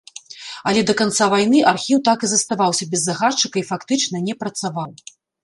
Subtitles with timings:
[0.69, 4.91] Але да канца вайны архіў так і заставаўся без загадчыка і фактычна не працаваў.